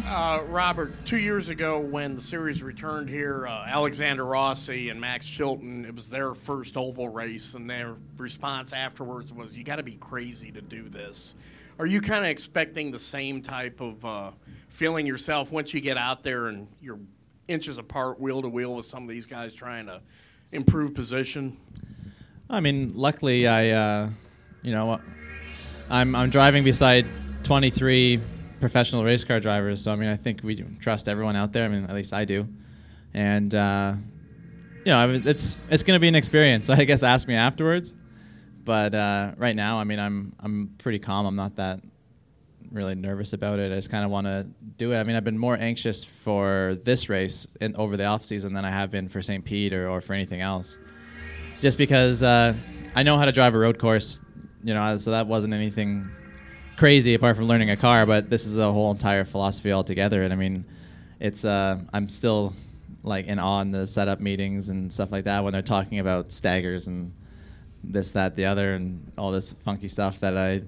Uh, 0.07 0.41
Robert, 0.47 1.05
two 1.05 1.19
years 1.19 1.49
ago 1.49 1.79
when 1.79 2.15
the 2.15 2.21
series 2.21 2.63
returned 2.63 3.07
here, 3.07 3.45
uh, 3.45 3.63
Alexander 3.67 4.25
Rossi 4.25 4.89
and 4.89 4.99
Max 4.99 5.27
Chilton, 5.27 5.85
it 5.85 5.93
was 5.93 6.09
their 6.09 6.33
first 6.33 6.77
oval 6.77 7.09
race, 7.09 7.53
and 7.53 7.69
their 7.69 7.93
response 8.17 8.73
afterwards 8.73 9.31
was, 9.31 9.55
You 9.55 9.63
got 9.63 9.75
to 9.75 9.83
be 9.83 9.97
crazy 9.97 10.51
to 10.51 10.61
do 10.61 10.89
this. 10.89 11.35
Are 11.77 11.85
you 11.85 12.01
kind 12.01 12.25
of 12.25 12.31
expecting 12.31 12.89
the 12.89 12.97
same 12.97 13.43
type 13.43 13.81
of 13.81 14.03
uh, 14.03 14.31
feeling 14.69 15.05
yourself 15.05 15.51
once 15.51 15.75
you 15.75 15.79
get 15.79 15.97
out 15.97 16.23
there 16.23 16.47
and 16.47 16.67
you're 16.81 16.99
inches 17.47 17.77
apart, 17.77 18.19
wheel 18.19 18.41
to 18.41 18.49
wheel, 18.49 18.75
with 18.75 18.87
some 18.87 19.03
of 19.03 19.09
these 19.09 19.27
guys 19.27 19.53
trying 19.53 19.85
to 19.85 20.01
improve 20.51 20.95
position? 20.95 21.55
I 22.51 22.59
mean, 22.59 22.91
luckily, 22.93 23.47
I, 23.47 23.69
uh, 23.69 24.09
you 24.61 24.73
know, 24.73 24.99
I'm 25.89 26.15
I'm 26.15 26.29
driving 26.29 26.65
beside 26.65 27.07
23 27.43 28.19
professional 28.59 29.05
race 29.05 29.23
car 29.23 29.39
drivers, 29.39 29.81
so 29.81 29.91
I 29.91 29.95
mean, 29.95 30.09
I 30.09 30.17
think 30.17 30.41
we 30.43 30.61
trust 30.79 31.07
everyone 31.07 31.37
out 31.37 31.53
there. 31.53 31.63
I 31.63 31.69
mean, 31.69 31.85
at 31.85 31.95
least 31.95 32.13
I 32.13 32.25
do, 32.25 32.47
and 33.13 33.55
uh, 33.55 33.93
you 34.85 34.91
know, 34.91 35.21
it's 35.25 35.61
it's 35.69 35.83
going 35.83 35.95
to 35.95 35.99
be 36.01 36.09
an 36.09 36.15
experience. 36.15 36.69
I 36.69 36.83
guess 36.83 37.03
ask 37.03 37.25
me 37.25 37.35
afterwards, 37.35 37.95
but 38.65 38.93
uh, 38.93 39.31
right 39.37 39.55
now, 39.55 39.79
I 39.79 39.85
mean, 39.85 40.01
I'm 40.01 40.33
I'm 40.39 40.75
pretty 40.77 40.99
calm. 40.99 41.25
I'm 41.25 41.37
not 41.37 41.55
that 41.55 41.79
really 42.69 42.95
nervous 42.95 43.31
about 43.31 43.59
it. 43.59 43.71
I 43.71 43.75
just 43.75 43.89
kind 43.89 44.03
of 44.03 44.11
want 44.11 44.27
to 44.27 44.45
do 44.77 44.91
it. 44.91 44.97
I 44.97 45.03
mean, 45.03 45.15
I've 45.15 45.23
been 45.23 45.37
more 45.37 45.57
anxious 45.57 46.03
for 46.03 46.77
this 46.83 47.07
race 47.07 47.47
in, 47.59 47.75
over 47.75 47.97
the 47.97 48.05
off 48.05 48.23
season 48.23 48.53
than 48.53 48.63
I 48.63 48.71
have 48.71 48.91
been 48.91 49.09
for 49.09 49.21
St. 49.21 49.43
Pete 49.43 49.73
or, 49.73 49.89
or 49.89 49.99
for 49.99 50.13
anything 50.13 50.39
else 50.39 50.77
just 51.61 51.77
because 51.77 52.23
uh, 52.23 52.53
I 52.95 53.03
know 53.03 53.17
how 53.17 53.25
to 53.25 53.31
drive 53.31 53.53
a 53.55 53.57
road 53.59 53.79
course, 53.79 54.19
you 54.63 54.73
know, 54.73 54.97
so 54.97 55.11
that 55.11 55.27
wasn't 55.27 55.53
anything 55.53 56.09
crazy 56.75 57.13
apart 57.13 57.37
from 57.37 57.45
learning 57.45 57.69
a 57.69 57.77
car. 57.77 58.05
But 58.05 58.29
this 58.29 58.45
is 58.45 58.57
a 58.57 58.69
whole 58.71 58.91
entire 58.91 59.23
philosophy 59.23 59.71
altogether, 59.71 60.23
and 60.23 60.33
I 60.33 60.35
mean, 60.35 60.65
it's 61.19 61.45
uh, 61.45 61.79
I'm 61.93 62.09
still 62.09 62.53
like 63.03 63.27
in 63.27 63.39
awe 63.39 63.61
in 63.61 63.71
the 63.71 63.87
setup 63.87 64.19
meetings 64.19 64.69
and 64.69 64.91
stuff 64.91 65.11
like 65.11 65.23
that 65.25 65.43
when 65.43 65.53
they're 65.53 65.61
talking 65.61 65.99
about 65.99 66.31
staggers 66.31 66.87
and 66.87 67.13
this, 67.83 68.11
that, 68.11 68.35
the 68.35 68.45
other, 68.45 68.73
and 68.73 69.11
all 69.17 69.31
this 69.31 69.53
funky 69.53 69.87
stuff 69.87 70.19
that 70.19 70.37
I 70.37 70.61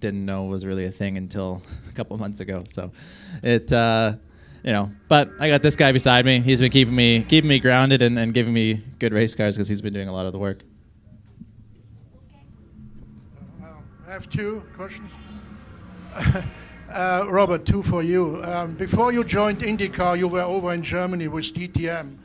didn't 0.00 0.24
know 0.24 0.44
was 0.44 0.64
really 0.64 0.84
a 0.84 0.90
thing 0.90 1.16
until 1.16 1.62
a 1.88 1.92
couple 1.92 2.16
months 2.18 2.40
ago. 2.40 2.64
So 2.66 2.92
it. 3.42 3.72
Uh, 3.72 4.14
you 4.64 4.72
know, 4.72 4.90
but 5.08 5.30
I 5.38 5.48
got 5.48 5.60
this 5.60 5.76
guy 5.76 5.92
beside 5.92 6.24
me. 6.24 6.40
He's 6.40 6.60
been 6.60 6.72
keeping 6.72 6.96
me 6.96 7.22
keeping 7.22 7.48
me 7.48 7.58
grounded 7.58 8.00
and, 8.00 8.18
and 8.18 8.32
giving 8.32 8.54
me 8.54 8.80
good 8.98 9.12
race 9.12 9.34
cars 9.34 9.56
because 9.56 9.68
he's 9.68 9.82
been 9.82 9.92
doing 9.92 10.08
a 10.08 10.12
lot 10.12 10.24
of 10.24 10.32
the 10.32 10.38
work. 10.38 10.62
I 14.08 14.12
have 14.12 14.28
two 14.30 14.64
questions. 14.74 15.10
uh, 16.90 17.26
Robert, 17.28 17.66
two 17.66 17.82
for 17.82 18.02
you. 18.02 18.42
Um, 18.42 18.72
before 18.72 19.12
you 19.12 19.22
joined 19.22 19.58
IndyCar, 19.58 20.16
you 20.16 20.28
were 20.28 20.42
over 20.42 20.72
in 20.72 20.82
Germany 20.82 21.28
with 21.28 21.52
DTM, 21.52 22.16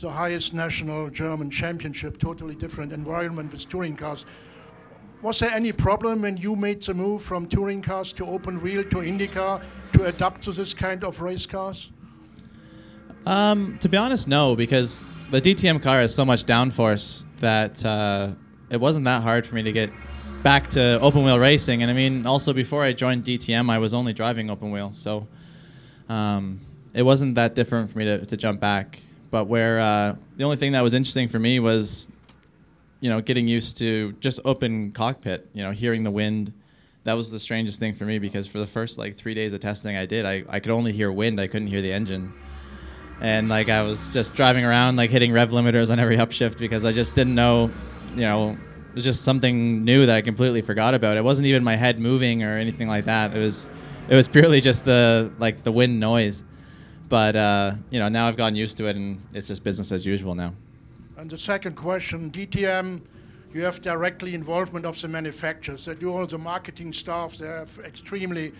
the 0.00 0.10
highest 0.10 0.52
national 0.52 1.08
German 1.08 1.50
championship, 1.50 2.18
totally 2.18 2.56
different 2.56 2.92
environment 2.92 3.52
with 3.52 3.66
touring 3.68 3.96
cars. 3.96 4.26
Was 5.22 5.38
there 5.38 5.50
any 5.50 5.72
problem 5.72 6.22
when 6.22 6.36
you 6.36 6.56
made 6.56 6.82
the 6.82 6.94
move 6.94 7.22
from 7.22 7.46
touring 7.46 7.80
cars 7.80 8.12
to 8.12 8.26
open 8.26 8.60
wheel 8.60 8.84
to 8.84 8.96
IndyCar 8.96 9.62
to 9.94 10.04
adapt 10.04 10.42
to 10.42 10.52
this 10.52 10.74
kind 10.74 11.02
of 11.04 11.20
race 11.20 11.46
cars? 11.46 11.90
Um, 13.24 13.78
to 13.80 13.88
be 13.88 13.96
honest, 13.96 14.28
no, 14.28 14.54
because 14.54 15.02
the 15.30 15.40
DTM 15.40 15.82
car 15.82 16.00
has 16.00 16.14
so 16.14 16.24
much 16.24 16.44
downforce 16.44 17.26
that 17.38 17.84
uh, 17.84 18.32
it 18.70 18.78
wasn't 18.78 19.06
that 19.06 19.22
hard 19.22 19.46
for 19.46 19.54
me 19.54 19.62
to 19.62 19.72
get 19.72 19.90
back 20.42 20.68
to 20.68 21.00
open 21.00 21.24
wheel 21.24 21.38
racing. 21.38 21.82
And 21.82 21.90
I 21.90 21.94
mean, 21.94 22.26
also 22.26 22.52
before 22.52 22.84
I 22.84 22.92
joined 22.92 23.24
DTM, 23.24 23.70
I 23.70 23.78
was 23.78 23.94
only 23.94 24.12
driving 24.12 24.50
open 24.50 24.70
wheel, 24.70 24.92
so 24.92 25.26
um, 26.08 26.60
it 26.94 27.02
wasn't 27.02 27.34
that 27.34 27.54
different 27.54 27.90
for 27.90 27.98
me 27.98 28.04
to, 28.04 28.24
to 28.26 28.36
jump 28.36 28.60
back. 28.60 29.00
But 29.30 29.46
where 29.46 29.80
uh, 29.80 30.16
the 30.36 30.44
only 30.44 30.56
thing 30.56 30.72
that 30.72 30.82
was 30.82 30.94
interesting 30.94 31.26
for 31.28 31.38
me 31.38 31.58
was, 31.58 32.08
you 33.00 33.10
know, 33.10 33.20
getting 33.20 33.46
used 33.48 33.78
to 33.78 34.12
just 34.20 34.40
open 34.44 34.92
cockpit. 34.92 35.48
You 35.52 35.62
know, 35.62 35.70
hearing 35.70 36.02
the 36.02 36.10
wind. 36.10 36.52
That 37.04 37.14
was 37.14 37.30
the 37.30 37.38
strangest 37.38 37.78
thing 37.78 37.94
for 37.94 38.04
me 38.04 38.18
because 38.18 38.48
for 38.48 38.58
the 38.58 38.66
first 38.66 38.98
like 38.98 39.16
three 39.16 39.34
days 39.34 39.52
of 39.52 39.60
testing 39.60 39.96
I 39.96 40.06
did, 40.06 40.26
I, 40.26 40.42
I 40.48 40.58
could 40.58 40.72
only 40.72 40.92
hear 40.92 41.12
wind. 41.12 41.40
I 41.40 41.46
couldn't 41.46 41.68
hear 41.68 41.80
the 41.80 41.92
engine 41.92 42.32
and 43.20 43.48
like 43.48 43.68
I 43.68 43.82
was 43.82 44.12
just 44.12 44.34
driving 44.34 44.64
around 44.64 44.96
like 44.96 45.10
hitting 45.10 45.32
rev 45.32 45.50
limiters 45.50 45.90
on 45.90 45.98
every 45.98 46.16
upshift 46.24 46.58
because 46.58 46.84
I 46.84 46.92
just 46.92 47.14
didn't 47.14 47.34
know, 47.34 47.70
you 48.14 48.22
know, 48.22 48.50
it 48.50 48.94
was 48.94 49.04
just 49.04 49.22
something 49.22 49.84
new 49.84 50.06
that 50.06 50.16
I 50.16 50.22
completely 50.22 50.62
forgot 50.62 50.94
about. 50.94 51.16
It 51.16 51.24
wasn't 51.24 51.46
even 51.46 51.64
my 51.64 51.76
head 51.76 51.98
moving 51.98 52.42
or 52.42 52.56
anything 52.56 52.88
like 52.88 53.06
that. 53.06 53.34
It 53.34 53.38
was 53.38 53.68
it 54.08 54.14
was 54.14 54.28
purely 54.28 54.60
just 54.60 54.84
the 54.84 55.32
like 55.38 55.64
the 55.64 55.72
wind 55.72 56.00
noise. 56.00 56.44
But 57.08 57.36
uh, 57.36 57.74
you 57.90 57.98
know, 57.98 58.08
now 58.08 58.26
I've 58.26 58.36
gotten 58.36 58.56
used 58.56 58.76
to 58.78 58.86
it 58.86 58.96
and 58.96 59.20
it's 59.32 59.46
just 59.46 59.62
business 59.62 59.92
as 59.92 60.04
usual 60.04 60.34
now. 60.34 60.54
And 61.16 61.30
the 61.30 61.38
second 61.38 61.76
question, 61.76 62.30
DTM, 62.30 63.00
you 63.54 63.64
have 63.64 63.80
directly 63.80 64.34
involvement 64.34 64.84
of 64.84 65.00
the 65.00 65.08
manufacturers. 65.08 65.86
They 65.86 65.94
do 65.94 66.12
all 66.12 66.26
the 66.26 66.36
marketing 66.36 66.92
stuff. 66.92 67.38
They 67.38 67.46
have 67.46 67.78
extremely 67.84 68.52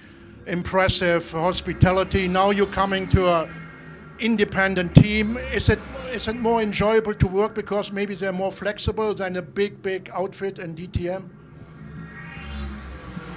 impressive 0.46 1.30
hospitality. 1.30 2.28
Now 2.28 2.50
you're 2.50 2.66
coming 2.66 3.08
to 3.10 3.26
a 3.26 3.48
independent 4.18 4.94
team. 4.94 5.36
Is 5.36 5.68
it 5.68 5.78
is 6.12 6.28
it 6.28 6.36
more 6.36 6.62
enjoyable 6.62 7.14
to 7.14 7.26
work 7.26 7.54
because 7.54 7.92
maybe 7.92 8.14
they're 8.14 8.32
more 8.32 8.52
flexible 8.52 9.14
than 9.14 9.36
a 9.36 9.42
big 9.42 9.82
big 9.82 10.10
outfit 10.14 10.58
and 10.58 10.78
DTM? 10.78 11.28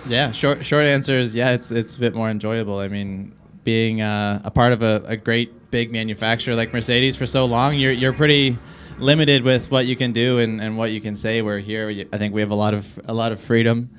Yeah, 0.07 0.31
short 0.31 0.65
short 0.65 0.85
answer 0.85 1.17
is 1.17 1.35
yeah, 1.35 1.51
it's 1.51 1.71
it's 1.71 1.97
a 1.97 1.99
bit 1.99 2.15
more 2.15 2.29
enjoyable. 2.29 2.79
I 2.79 2.87
mean, 2.87 3.35
being 3.65 4.01
uh, 4.01 4.41
a 4.45 4.51
part 4.51 4.71
of 4.71 4.81
a, 4.81 5.03
a 5.05 5.17
great 5.17 5.71
big 5.71 5.91
manufacturer 5.91 6.55
like 6.55 6.71
Mercedes 6.73 7.17
for 7.17 7.25
so 7.25 7.45
long, 7.45 7.75
you're 7.75 7.91
you're 7.91 8.13
pretty 8.13 8.57
limited 8.99 9.43
with 9.43 9.71
what 9.71 9.85
you 9.87 9.95
can 9.95 10.11
do 10.11 10.39
and, 10.39 10.61
and 10.61 10.77
what 10.77 10.91
you 10.91 11.01
can 11.01 11.15
say. 11.15 11.41
We're 11.41 11.59
here. 11.59 11.89
I 12.11 12.17
think 12.17 12.33
we 12.33 12.41
have 12.41 12.51
a 12.51 12.55
lot 12.55 12.73
of 12.73 12.99
a 13.05 13.13
lot 13.13 13.31
of 13.31 13.39
freedom. 13.39 13.89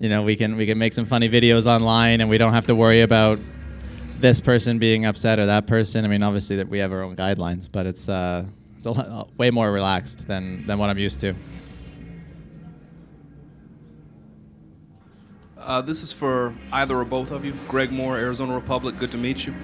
You 0.00 0.08
know, 0.08 0.22
we 0.22 0.36
can 0.36 0.56
we 0.56 0.66
can 0.66 0.78
make 0.78 0.92
some 0.92 1.04
funny 1.04 1.28
videos 1.28 1.66
online, 1.66 2.20
and 2.20 2.30
we 2.30 2.38
don't 2.38 2.52
have 2.52 2.66
to 2.66 2.74
worry 2.74 3.02
about 3.02 3.38
this 4.18 4.40
person 4.40 4.78
being 4.78 5.04
upset 5.06 5.38
or 5.38 5.46
that 5.46 5.66
person. 5.66 6.04
I 6.04 6.08
mean, 6.08 6.22
obviously 6.22 6.56
that 6.56 6.68
we 6.68 6.78
have 6.78 6.92
our 6.92 7.02
own 7.02 7.16
guidelines, 7.16 7.68
but 7.70 7.86
it's 7.86 8.08
uh, 8.08 8.44
it's 8.76 8.86
a 8.86 8.90
lot, 8.92 9.28
way 9.38 9.50
more 9.50 9.70
relaxed 9.70 10.26
than 10.26 10.66
than 10.66 10.78
what 10.78 10.90
I'm 10.90 10.98
used 10.98 11.20
to. 11.20 11.34
Uh, 15.58 15.82
this 15.82 16.02
is 16.02 16.12
for 16.12 16.54
either 16.72 16.96
or 16.96 17.04
both 17.04 17.30
of 17.30 17.44
you. 17.44 17.52
Greg 17.68 17.92
Moore, 17.92 18.16
Arizona 18.16 18.54
Republic. 18.54 18.96
Good 18.98 19.10
to 19.12 19.18
meet 19.18 19.46
you. 19.46 19.54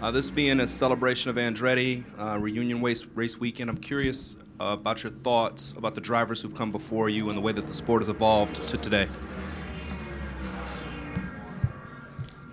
Uh, 0.00 0.12
this 0.12 0.30
being 0.30 0.60
a 0.60 0.66
celebration 0.66 1.28
of 1.28 1.34
Andretti 1.34 2.04
uh, 2.20 2.38
reunion 2.38 2.80
race, 2.80 3.04
race 3.16 3.40
weekend, 3.40 3.68
I'm 3.68 3.76
curious 3.76 4.36
uh, 4.60 4.66
about 4.66 5.02
your 5.02 5.10
thoughts 5.10 5.74
about 5.76 5.96
the 5.96 6.00
drivers 6.00 6.40
who've 6.40 6.54
come 6.54 6.70
before 6.70 7.08
you 7.08 7.26
and 7.28 7.36
the 7.36 7.40
way 7.40 7.50
that 7.50 7.64
the 7.64 7.74
sport 7.74 8.02
has 8.02 8.08
evolved 8.08 8.64
to 8.68 8.76
today. 8.76 9.08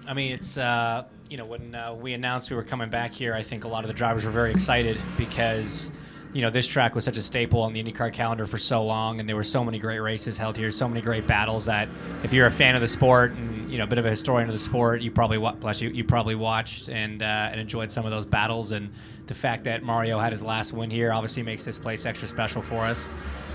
I 0.08 0.16
mean, 0.16 0.32
it's 0.32 0.58
uh, 0.58 1.04
you 1.30 1.38
know 1.38 1.46
when 1.46 1.76
uh, 1.76 1.94
we 1.94 2.14
announced 2.14 2.50
we 2.50 2.56
were 2.56 2.64
coming 2.64 2.90
back 2.90 3.12
here, 3.12 3.36
I 3.36 3.44
think 3.44 3.64
a 3.64 3.68
lot 3.68 3.84
of 3.84 3.90
the 3.90 3.94
drivers 3.94 4.26
were 4.26 4.32
very 4.32 4.50
excited 4.50 5.00
because 5.16 5.92
you 6.36 6.42
know, 6.42 6.50
this 6.50 6.68
track 6.68 6.96
was 6.96 7.06
such 7.06 7.16
a 7.16 7.22
staple 7.22 7.62
on 7.62 7.72
the 7.72 7.82
IndyCar 7.82 8.12
calendar 8.12 8.46
for 8.46 8.58
so 8.58 8.84
long, 8.84 9.22
and 9.22 9.30
there 9.30 9.38
were 9.38 9.44
so 9.44 9.64
many 9.64 9.80
great 9.80 10.00
races 10.00 10.38
held 10.38 10.58
here, 10.58 10.70
so 10.70 10.86
many 10.86 11.00
great 11.00 11.26
battles 11.26 11.64
that 11.64 11.88
if 12.24 12.34
you're 12.34 12.48
a 12.48 12.52
fan 12.52 12.76
of 12.76 12.82
the 12.82 12.90
sport 12.90 13.32
and 13.32 13.72
you 13.72 13.78
know 13.78 13.86
a 13.86 13.88
bit 13.88 14.00
of 14.00 14.06
a 14.06 14.10
historian 14.10 14.50
of 14.50 14.52
the 14.52 14.60
sport, 14.60 15.02
you 15.02 15.12
probably 15.12 15.38
wa- 15.38 15.54
bless 15.54 15.82
you, 15.82 15.88
you 15.92 16.04
probably 16.04 16.36
watched 16.36 16.90
and 16.90 17.24
uh, 17.24 17.48
and 17.50 17.62
enjoyed 17.62 17.90
some 17.90 18.04
of 18.04 18.12
those 18.12 18.26
battles. 18.26 18.74
And 18.74 18.92
the 19.28 19.34
fact 19.34 19.64
that 19.64 19.82
Mario 19.82 20.20
had 20.20 20.34
his 20.34 20.44
last 20.44 20.74
win 20.74 20.90
here 20.90 21.14
obviously 21.14 21.42
makes 21.42 21.64
this 21.64 21.80
place 21.80 22.06
extra 22.06 22.28
special 22.28 22.62
for 22.62 22.82
us. 22.82 23.14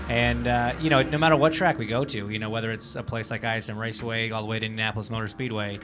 And 0.09 0.47
uh, 0.47 0.73
you 0.81 0.89
know, 0.89 1.03
no 1.03 1.19
matter 1.19 1.37
what 1.37 1.53
track 1.53 1.77
we 1.77 1.85
go 1.85 2.03
to, 2.03 2.29
you 2.31 2.39
know, 2.39 2.49
whether 2.49 2.71
it's 2.71 2.95
a 2.95 3.03
place 3.03 3.29
like 3.29 3.43
ISM 3.43 3.77
Raceway 3.77 4.31
all 4.31 4.41
the 4.41 4.47
way 4.47 4.57
to 4.57 4.65
Indianapolis 4.65 5.11
Motor 5.11 5.27
Speedway, 5.27 5.79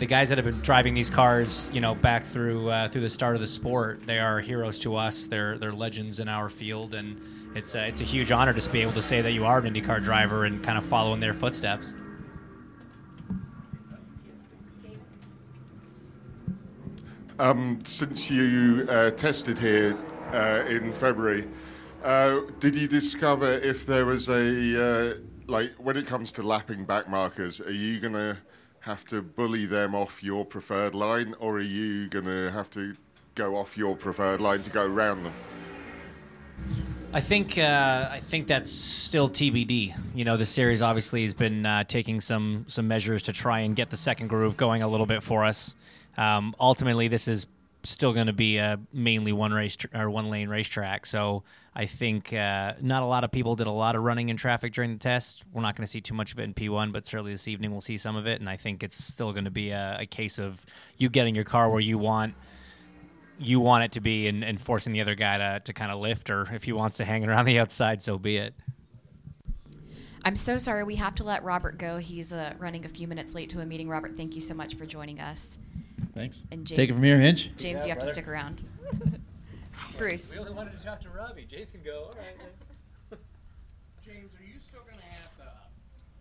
the 0.00 0.06
guys 0.06 0.30
that 0.30 0.38
have 0.38 0.46
been 0.46 0.60
driving 0.62 0.94
these 0.94 1.10
cars, 1.10 1.70
you 1.74 1.80
know, 1.82 1.94
back 1.94 2.24
through 2.24 2.70
uh, 2.70 2.88
through 2.88 3.02
the 3.02 3.10
start 3.10 3.34
of 3.34 3.42
the 3.42 3.46
sport, 3.46 4.00
they 4.06 4.18
are 4.18 4.40
heroes 4.40 4.78
to 4.78 4.96
us. 4.96 5.26
They're 5.26 5.58
they're 5.58 5.72
legends 5.72 6.20
in 6.20 6.28
our 6.28 6.48
field, 6.48 6.94
and 6.94 7.20
it's 7.54 7.74
a, 7.74 7.86
it's 7.86 8.00
a 8.00 8.04
huge 8.04 8.32
honor 8.32 8.54
to 8.54 8.70
be 8.70 8.80
able 8.80 8.94
to 8.94 9.02
say 9.02 9.20
that 9.20 9.32
you 9.32 9.44
are 9.44 9.58
an 9.58 9.72
IndyCar 9.72 10.02
driver 10.02 10.46
and 10.46 10.64
kind 10.64 10.78
of 10.78 10.86
follow 10.86 11.12
in 11.12 11.20
their 11.20 11.34
footsteps. 11.34 11.92
Um, 17.38 17.80
since 17.84 18.30
you 18.30 18.86
uh, 18.88 19.10
tested 19.10 19.58
here 19.58 19.98
uh, 20.32 20.64
in 20.66 20.92
February, 20.94 21.46
uh, 22.04 22.40
did 22.58 22.74
you 22.74 22.88
discover 22.88 23.52
if 23.52 23.84
there 23.84 24.06
was 24.06 24.30
a 24.30 25.12
uh, 25.12 25.14
like 25.46 25.72
when 25.72 25.98
it 25.98 26.06
comes 26.06 26.32
to 26.32 26.42
lapping 26.42 26.84
back 26.84 27.06
markers, 27.06 27.60
are 27.60 27.70
you 27.70 28.00
to 28.14 28.38
have 28.80 29.04
to 29.06 29.22
bully 29.22 29.66
them 29.66 29.94
off 29.94 30.22
your 30.22 30.44
preferred 30.44 30.94
line, 30.94 31.34
or 31.38 31.56
are 31.56 31.60
you 31.60 32.08
going 32.08 32.24
to 32.24 32.50
have 32.50 32.70
to 32.70 32.96
go 33.34 33.56
off 33.56 33.76
your 33.76 33.96
preferred 33.96 34.40
line 34.40 34.62
to 34.62 34.70
go 34.70 34.86
around 34.86 35.24
them? 35.24 35.34
I 37.12 37.20
think 37.20 37.58
uh, 37.58 38.08
I 38.10 38.20
think 38.20 38.46
that's 38.46 38.70
still 38.70 39.28
TBD. 39.28 39.94
You 40.14 40.24
know, 40.24 40.36
the 40.36 40.46
series 40.46 40.80
obviously 40.80 41.22
has 41.22 41.34
been 41.34 41.66
uh, 41.66 41.84
taking 41.84 42.20
some 42.20 42.64
some 42.68 42.86
measures 42.86 43.24
to 43.24 43.32
try 43.32 43.60
and 43.60 43.74
get 43.74 43.90
the 43.90 43.96
second 43.96 44.28
groove 44.28 44.56
going 44.56 44.82
a 44.82 44.88
little 44.88 45.06
bit 45.06 45.22
for 45.22 45.44
us. 45.44 45.74
Um, 46.16 46.54
ultimately, 46.60 47.08
this 47.08 47.26
is 47.26 47.46
still 47.82 48.12
going 48.12 48.26
to 48.26 48.32
be 48.32 48.58
a 48.58 48.78
mainly 48.92 49.32
one 49.32 49.52
race 49.52 49.76
tr- 49.76 49.86
or 49.94 50.10
one 50.10 50.30
lane 50.30 50.48
racetrack. 50.48 51.06
So 51.06 51.42
I 51.74 51.86
think 51.86 52.32
uh, 52.32 52.74
not 52.80 53.02
a 53.02 53.06
lot 53.06 53.24
of 53.24 53.30
people 53.30 53.56
did 53.56 53.66
a 53.66 53.72
lot 53.72 53.96
of 53.96 54.02
running 54.02 54.28
in 54.28 54.36
traffic 54.36 54.72
during 54.72 54.92
the 54.92 54.98
test. 54.98 55.44
We're 55.52 55.62
not 55.62 55.76
going 55.76 55.84
to 55.84 55.90
see 55.90 56.00
too 56.00 56.14
much 56.14 56.32
of 56.32 56.38
it 56.38 56.44
in 56.44 56.54
P1, 56.54 56.92
but 56.92 57.06
certainly 57.06 57.32
this 57.32 57.48
evening 57.48 57.70
we'll 57.70 57.80
see 57.80 57.96
some 57.96 58.16
of 58.16 58.26
it. 58.26 58.40
And 58.40 58.48
I 58.48 58.56
think 58.56 58.82
it's 58.82 59.02
still 59.02 59.32
going 59.32 59.44
to 59.44 59.50
be 59.50 59.70
a, 59.70 59.98
a 60.00 60.06
case 60.06 60.38
of 60.38 60.64
you 60.98 61.08
getting 61.08 61.34
your 61.34 61.44
car 61.44 61.70
where 61.70 61.80
you 61.80 61.98
want 61.98 62.34
you 63.42 63.58
want 63.58 63.84
it 63.84 63.92
to 63.92 64.02
be 64.02 64.28
and, 64.28 64.44
and 64.44 64.60
forcing 64.60 64.92
the 64.92 65.00
other 65.00 65.14
guy 65.14 65.38
to, 65.38 65.60
to 65.64 65.72
kind 65.72 65.90
of 65.90 65.98
lift 65.98 66.28
or 66.28 66.46
if 66.52 66.64
he 66.64 66.72
wants 66.72 66.98
to 66.98 67.06
hang 67.06 67.26
around 67.26 67.46
the 67.46 67.58
outside 67.58 68.02
so 68.02 68.18
be 68.18 68.36
it 68.36 68.52
I'm 70.24 70.36
so 70.36 70.56
sorry. 70.56 70.84
We 70.84 70.96
have 70.96 71.14
to 71.16 71.24
let 71.24 71.42
Robert 71.44 71.78
go. 71.78 71.96
He's 71.96 72.32
uh, 72.32 72.52
running 72.58 72.84
a 72.84 72.88
few 72.88 73.08
minutes 73.08 73.34
late 73.34 73.48
to 73.50 73.60
a 73.60 73.66
meeting. 73.66 73.88
Robert, 73.88 74.16
thank 74.16 74.34
you 74.34 74.40
so 74.40 74.54
much 74.54 74.74
for 74.74 74.84
joining 74.84 75.18
us. 75.18 75.56
Thanks. 76.14 76.44
And 76.50 76.66
Take 76.66 76.90
it 76.90 76.94
from 76.94 77.02
here, 77.02 77.18
Hinch. 77.18 77.50
James, 77.56 77.82
Yeah, 77.82 77.86
you 77.86 77.88
have 77.90 77.98
to 78.00 78.12
stick 78.12 78.28
around. 78.28 78.62
Bruce. 79.98 80.32
We 80.32 80.40
only 80.40 80.52
wanted 80.52 80.78
to 80.78 80.84
talk 80.84 81.00
to 81.02 81.10
robbie 81.10 81.46
james 81.48 81.70
can 81.72 81.82
go 81.82 82.04
all 82.04 82.14
right 82.16 83.18
James, 84.04 84.30
are 84.32 84.42
you 84.42 84.58
still 84.66 84.82
going 84.82 84.96
to 84.96 85.04
have 85.04 85.36
to 85.36 85.44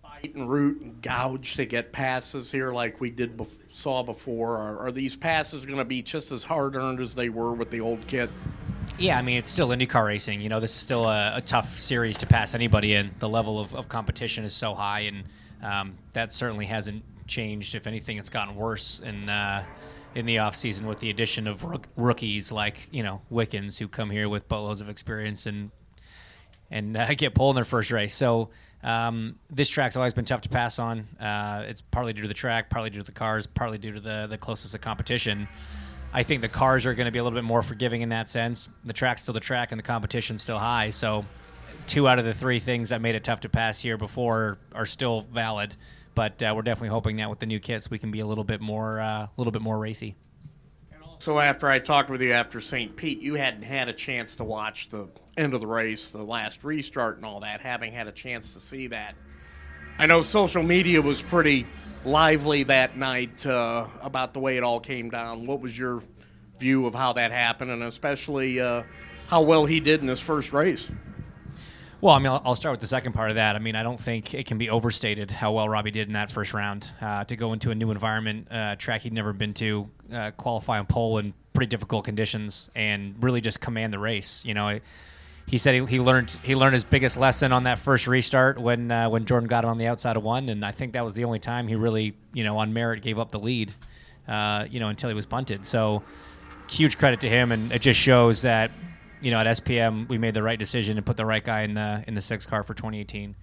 fight 0.01 0.35
and 0.35 0.49
root 0.49 0.81
and 0.81 1.01
gouge 1.01 1.55
to 1.55 1.65
get 1.65 1.93
passes 1.93 2.51
here 2.51 2.71
like 2.71 2.99
we 2.99 3.09
did 3.09 3.37
bef- 3.37 3.47
saw 3.71 4.03
before? 4.03 4.57
Or 4.57 4.79
are 4.79 4.91
these 4.91 5.15
passes 5.15 5.65
going 5.65 5.77
to 5.77 5.85
be 5.85 6.01
just 6.01 6.31
as 6.33 6.43
hard 6.43 6.75
earned 6.75 6.99
as 6.99 7.15
they 7.15 7.29
were 7.29 7.53
with 7.53 7.71
the 7.71 7.79
old 7.79 8.05
kit? 8.07 8.29
Yeah, 8.97 9.17
I 9.17 9.21
mean, 9.21 9.37
it's 9.37 9.49
still 9.49 9.69
IndyCar 9.69 10.05
racing. 10.05 10.41
You 10.41 10.49
know, 10.49 10.59
this 10.59 10.71
is 10.71 10.77
still 10.77 11.05
a, 11.07 11.37
a 11.37 11.41
tough 11.41 11.79
series 11.79 12.17
to 12.17 12.27
pass 12.27 12.53
anybody 12.53 12.95
in. 12.95 13.11
The 13.19 13.29
level 13.29 13.59
of, 13.59 13.73
of 13.73 13.87
competition 13.87 14.43
is 14.43 14.53
so 14.53 14.73
high, 14.73 15.01
and 15.01 15.23
um, 15.63 15.93
that 16.11 16.33
certainly 16.33 16.65
hasn't 16.65 17.01
changed. 17.29 17.75
If 17.75 17.87
anything, 17.87 18.17
it's 18.17 18.29
gotten 18.29 18.55
worse 18.55 18.99
in 18.99 19.29
uh, 19.29 19.63
in 20.15 20.25
the 20.25 20.39
off 20.39 20.55
season 20.55 20.87
with 20.87 20.99
the 20.99 21.09
addition 21.09 21.47
of 21.47 21.63
rook- 21.63 21.87
rookies 21.95 22.51
like 22.51 22.89
you 22.91 23.03
know 23.03 23.21
Wickens 23.29 23.77
who 23.77 23.87
come 23.87 24.09
here 24.09 24.27
with 24.27 24.47
boatloads 24.47 24.81
of 24.81 24.89
experience 24.89 25.45
and 25.45 25.71
and 26.71 26.97
uh, 26.97 27.13
get 27.17 27.33
pulled 27.33 27.51
in 27.51 27.55
their 27.55 27.65
first 27.65 27.91
race. 27.91 28.15
So 28.15 28.49
um, 28.83 29.35
this 29.49 29.69
track's 29.69 29.95
always 29.95 30.13
been 30.13 30.25
tough 30.25 30.41
to 30.41 30.49
pass 30.49 30.79
on. 30.79 31.01
Uh, 31.19 31.65
it's 31.67 31.81
partly 31.81 32.13
due 32.13 32.23
to 32.23 32.27
the 32.27 32.33
track, 32.33 32.69
partly 32.69 32.89
due 32.89 32.99
to 32.99 33.05
the 33.05 33.11
cars, 33.11 33.47
partly 33.47 33.77
due 33.77 33.93
to 33.93 33.99
the 33.99 34.27
the 34.29 34.37
closest 34.37 34.75
of 34.75 34.81
competition. 34.81 35.47
I 36.11 36.23
think 36.23 36.41
the 36.41 36.49
cars 36.49 36.85
are 36.85 36.95
going 36.95 37.05
to 37.05 37.11
be 37.11 37.19
a 37.19 37.23
little 37.23 37.37
bit 37.37 37.43
more 37.43 37.61
forgiving 37.61 38.01
in 38.01 38.09
that 38.09 38.29
sense. 38.29 38.69
The 38.83 38.93
track's 38.93 39.21
still 39.21 39.33
the 39.33 39.39
track, 39.39 39.71
and 39.71 39.77
the 39.77 39.83
competition's 39.83 40.41
still 40.41 40.57
high. 40.57 40.89
So, 40.89 41.23
two 41.85 42.07
out 42.07 42.17
of 42.17 42.25
the 42.25 42.33
three 42.33 42.59
things 42.59 42.89
that 42.89 43.01
made 43.01 43.13
it 43.15 43.23
tough 43.23 43.41
to 43.41 43.49
pass 43.49 43.79
here 43.79 43.97
before 43.97 44.57
are 44.73 44.87
still 44.87 45.21
valid. 45.21 45.75
But 46.15 46.41
uh, 46.43 46.53
we're 46.55 46.63
definitely 46.63 46.89
hoping 46.89 47.17
that 47.17 47.29
with 47.29 47.39
the 47.39 47.45
new 47.45 47.59
kits, 47.59 47.89
we 47.89 47.99
can 47.99 48.11
be 48.11 48.19
a 48.19 48.25
little 48.25 48.43
bit 48.43 48.61
more, 48.61 48.99
uh, 48.99 49.23
a 49.23 49.29
little 49.37 49.51
bit 49.51 49.61
more 49.61 49.77
racy. 49.77 50.15
So 51.19 51.37
after 51.37 51.67
I 51.67 51.79
talked 51.79 52.09
with 52.09 52.21
you 52.21 52.31
after 52.31 52.61
St. 52.61 52.95
Pete, 52.95 53.19
you 53.19 53.35
hadn't 53.35 53.63
had 53.63 53.89
a 53.89 53.93
chance 53.93 54.35
to 54.35 54.45
watch 54.45 54.87
the 54.87 55.05
end 55.35 55.53
of 55.53 55.59
the 55.59 55.67
race, 55.67 56.11
the 56.11 56.23
last 56.23 56.63
restart, 56.63 57.17
and 57.17 57.25
all 57.25 57.41
that. 57.41 57.59
Having 57.59 57.91
had 57.91 58.07
a 58.07 58.11
chance 58.13 58.53
to 58.53 58.59
see 58.61 58.87
that, 58.87 59.15
I 59.97 60.05
know 60.05 60.21
social 60.21 60.63
media 60.63 61.01
was 61.01 61.21
pretty 61.21 61.65
lively 62.05 62.63
that 62.63 62.95
night 62.95 63.45
uh, 63.45 63.85
about 64.01 64.33
the 64.33 64.39
way 64.39 64.55
it 64.55 64.63
all 64.63 64.79
came 64.79 65.09
down. 65.09 65.45
What 65.45 65.59
was 65.59 65.77
your 65.77 66.01
view 66.57 66.85
of 66.85 66.95
how 66.95 67.11
that 67.13 67.31
happened, 67.31 67.71
and 67.71 67.83
especially 67.83 68.61
uh, 68.61 68.83
how 69.27 69.41
well 69.41 69.65
he 69.65 69.81
did 69.81 70.01
in 70.01 70.07
his 70.07 70.21
first 70.21 70.53
race? 70.53 70.89
Well, 72.01 72.13
I 72.13 72.19
mean, 72.19 72.31
I'll, 72.31 72.41
I'll 72.45 72.55
start 72.55 72.71
with 72.71 72.79
the 72.79 72.87
second 72.87 73.11
part 73.11 73.29
of 73.29 73.35
that. 73.35 73.57
I 73.57 73.59
mean, 73.59 73.75
I 73.75 73.83
don't 73.83 73.99
think 73.99 74.33
it 74.33 74.45
can 74.45 74.57
be 74.57 74.69
overstated 74.69 75.29
how 75.29 75.51
well 75.51 75.67
Robbie 75.67 75.91
did 75.91 76.07
in 76.07 76.13
that 76.13 76.31
first 76.31 76.53
round. 76.53 76.89
Uh, 77.01 77.25
to 77.25 77.35
go 77.35 77.51
into 77.51 77.71
a 77.71 77.75
new 77.75 77.91
environment, 77.91 78.47
uh, 78.49 78.77
track 78.77 79.01
he'd 79.01 79.11
never 79.11 79.33
been 79.33 79.53
to, 79.55 79.89
uh, 80.13 80.31
qualify 80.31 80.79
on 80.79 80.85
pole 80.85 81.17
in 81.17 81.33
pretty 81.51 81.69
difficult 81.69 82.05
conditions, 82.05 82.69
and 82.73 83.21
really 83.21 83.41
just 83.41 83.59
command 83.59 83.91
the 83.91 83.99
race. 83.99 84.45
You 84.45 84.53
know, 84.53 84.79
he 85.45 85.57
said 85.57 85.75
he, 85.75 85.85
he 85.85 85.99
learned 85.99 86.39
he 86.41 86.55
learned 86.55 86.73
his 86.73 86.85
biggest 86.85 87.17
lesson 87.17 87.51
on 87.51 87.63
that 87.63 87.79
first 87.79 88.07
restart 88.07 88.61
when 88.61 88.91
uh, 88.91 89.09
when 89.09 89.25
Jordan 89.25 89.49
got 89.49 89.65
him 89.65 89.71
on 89.71 89.77
the 89.77 89.87
outside 89.87 90.15
of 90.15 90.23
one, 90.23 90.47
and 90.47 90.63
I 90.63 90.71
think 90.71 90.93
that 90.93 91.03
was 91.03 91.15
the 91.15 91.25
only 91.25 91.39
time 91.39 91.67
he 91.67 91.75
really, 91.75 92.15
you 92.31 92.45
know, 92.45 92.59
on 92.59 92.71
merit 92.71 93.01
gave 93.01 93.19
up 93.19 93.29
the 93.29 93.39
lead, 93.39 93.73
uh, 94.29 94.65
you 94.71 94.79
know, 94.79 94.87
until 94.87 95.09
he 95.09 95.15
was 95.15 95.25
bunted. 95.25 95.65
So, 95.65 96.01
huge 96.69 96.97
credit 96.97 97.19
to 97.21 97.29
him, 97.29 97.51
and 97.51 97.73
it 97.73 97.81
just 97.81 97.99
shows 97.99 98.43
that 98.43 98.71
you 99.21 99.31
know, 99.31 99.39
at 99.39 99.47
SPM, 99.47 100.07
we 100.07 100.17
made 100.17 100.33
the 100.33 100.43
right 100.43 100.57
decision 100.57 100.97
and 100.97 101.05
put 101.05 101.17
the 101.17 101.25
right 101.25 101.43
guy 101.43 101.61
in 101.61 101.73
the 101.73 102.03
in 102.07 102.13
the 102.13 102.21
six 102.21 102.45
car 102.45 102.63
for 102.63 102.73
2018. 102.73 103.35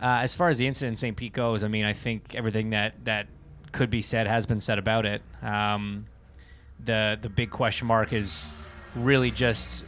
Uh, 0.00 0.20
as 0.22 0.34
far 0.34 0.48
as 0.48 0.58
the 0.58 0.66
incident 0.66 0.92
in 0.92 0.96
St. 0.96 1.16
Pete 1.16 1.32
goes, 1.32 1.62
I 1.62 1.68
mean, 1.68 1.84
I 1.84 1.92
think 1.92 2.34
everything 2.34 2.70
that 2.70 3.04
that 3.04 3.28
could 3.72 3.90
be 3.90 4.02
said 4.02 4.26
has 4.26 4.46
been 4.46 4.60
said 4.60 4.78
about 4.78 5.06
it. 5.06 5.22
Um, 5.42 6.06
the 6.84 7.18
the 7.20 7.28
big 7.28 7.50
question 7.50 7.86
mark 7.86 8.12
is 8.12 8.48
really 8.94 9.30
just 9.30 9.86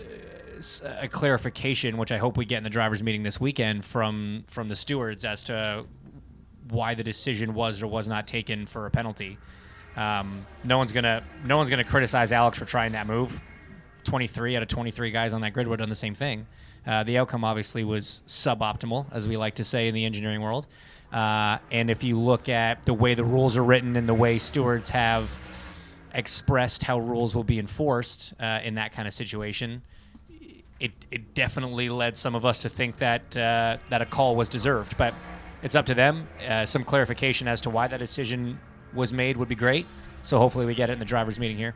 a 0.85 1.09
clarification, 1.09 1.99
which 1.99 2.13
I 2.13 2.19
hope 2.19 2.37
we 2.37 2.45
get 2.45 2.59
in 2.59 2.65
the 2.65 2.71
drivers' 2.71 3.03
meeting 3.03 3.23
this 3.23 3.41
weekend 3.41 3.85
from 3.85 4.45
from 4.47 4.69
the 4.69 4.77
stewards 4.77 5.25
as 5.25 5.43
to 5.45 5.85
why 6.69 6.95
the 6.95 7.05
decision 7.05 7.55
was 7.55 7.83
or 7.83 7.87
was 7.87 8.09
not 8.09 8.27
taken 8.27 8.67
for 8.67 8.87
a 8.87 8.91
penalty. 8.91 9.39
Um, 9.97 10.47
no 10.65 10.79
one's 10.79 10.93
gonna 10.93 11.23
no 11.45 11.57
one's 11.57 11.71
gonna 11.71 11.85
criticize 11.85 12.33
Alex 12.33 12.59
for 12.59 12.65
trying 12.65 12.93
that 12.93 13.07
move. 13.07 13.41
23 14.07 14.57
out 14.57 14.63
of 14.63 14.69
23 14.69 15.11
guys 15.11 15.33
on 15.33 15.41
that 15.43 15.53
grid 15.53 15.69
would 15.69 15.79
have 15.79 15.85
done 15.85 15.91
the 15.91 15.95
same 15.95 16.15
thing. 16.15 16.47
Uh, 16.87 17.03
the 17.03 17.19
outcome 17.19 17.45
obviously 17.45 17.85
was 17.85 18.23
suboptimal, 18.27 19.07
as 19.13 19.29
we 19.29 19.37
like 19.37 19.57
to 19.57 19.65
say 19.65 19.89
in 19.89 19.95
the 19.95 20.05
engineering 20.05 20.41
world. 20.41 20.67
Uh, 21.13 21.59
and 21.71 21.91
if 21.91 22.03
you 22.03 22.19
look 22.19 22.49
at 22.49 22.83
the 22.85 22.95
way 22.95 23.15
the 23.15 23.25
rules 23.25 23.57
are 23.57 23.65
written 23.65 23.97
and 23.97 24.09
the 24.09 24.15
way 24.15 24.39
stewards 24.39 24.91
have 24.91 25.39
expressed 26.15 26.83
how 26.83 26.99
rules 26.99 27.35
will 27.35 27.45
be 27.45 27.59
enforced 27.59 28.35
uh, 28.41 28.61
in 28.65 28.75
that 28.75 28.93
kind 28.93 29.07
of 29.07 29.15
situation, 29.15 29.83
it, 30.81 30.93
it 31.11 31.35
definitely 31.35 31.89
led 31.89 32.17
some 32.17 32.35
of 32.35 32.45
us 32.45 32.63
to 32.63 32.69
think 32.69 32.97
that 32.97 33.37
uh, 33.37 33.79
that 33.89 34.03
a 34.03 34.07
call 34.07 34.37
was 34.37 34.49
deserved. 34.49 34.97
But 34.97 35.15
it's 35.63 35.75
up 35.75 35.87
to 35.87 35.95
them. 35.95 36.29
Uh, 36.47 36.67
some 36.67 36.85
clarification 36.85 37.49
as 37.49 37.61
to 37.63 37.71
why 37.71 37.89
that 37.89 37.99
decision 37.99 38.59
was 38.95 39.13
made 39.13 39.37
would 39.37 39.49
be 39.49 39.55
great. 39.55 39.87
So 40.23 40.39
hopefully 40.39 40.67
we 40.67 40.75
get 40.75 40.91
it 40.91 40.95
in 40.95 40.99
the 40.99 41.05
drivers' 41.05 41.39
meeting 41.39 41.57
here. 41.57 41.75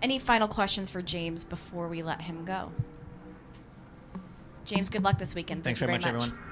Any 0.00 0.18
final 0.18 0.48
questions 0.48 0.90
for 0.90 1.02
James 1.02 1.44
before 1.44 1.88
we 1.88 2.02
let 2.02 2.20
him 2.20 2.44
go? 2.44 2.70
James, 4.64 4.88
good 4.88 5.02
luck 5.02 5.18
this 5.18 5.34
weekend. 5.34 5.64
Thanks 5.64 5.80
Thank 5.80 5.90
very 5.90 5.98
you 5.98 6.04
much, 6.16 6.22
very 6.22 6.32
everyone. 6.32 6.47